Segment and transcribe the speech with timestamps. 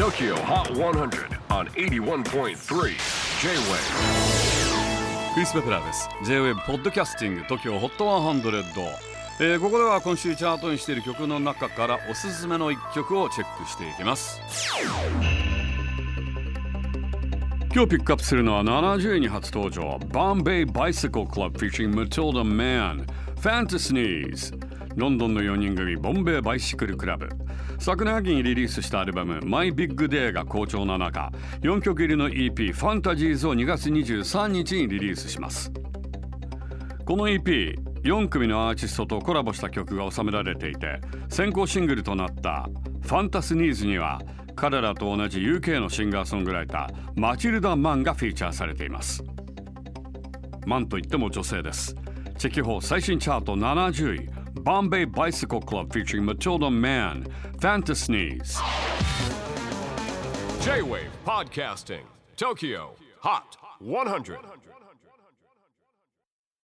[0.00, 2.54] TOKYO HOT 100 on 81.3 J-WAVE
[5.34, 6.08] クリス・ベプラーです。
[6.24, 8.62] J-WAVE ポッドキャスティング TOKYO HOT 100、
[9.40, 14.40] えーここでは今週チャートにしている曲の中からおすすめの一曲をチェックしていきます。
[17.74, 23.04] 今日ピックアップするのは70位に初登場 Bombay Bicycle Club featuring Matilda Mann
[23.36, 27.28] Fantasies ロンドンの4人組ボンベイバイシクルクラブ。
[27.78, 31.30] 昨年秋にリリースしたアルバム My Big Day が好調な中
[31.62, 35.72] 4曲入りの EP Fantasies を2月23日にリリースします。
[37.04, 42.68] この EP4 組のアーティストとコラボした曲が収められていて先行シングルとなった
[43.02, 44.20] 「ファンタスニーズ」には
[44.54, 49.24] 彼らと同じ UK のシンガーソングライターマチルダ・マンがフィーチャーされています。
[50.66, 51.96] マンといっても女性です。
[52.38, 54.39] チェキホー最新チャート70位。
[54.54, 57.26] Bombay Bicycle Club featuring Matilda Mann
[57.60, 58.58] Fantasies
[60.62, 62.04] J-WAVE PODCASTING
[62.36, 64.38] TOKYO HOT 100